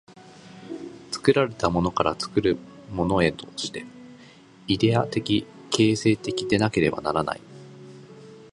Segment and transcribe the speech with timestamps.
[1.11, 2.57] 作られたものから作る
[2.91, 3.85] ものへとして、
[4.67, 7.41] イデヤ的形成的でなければならない。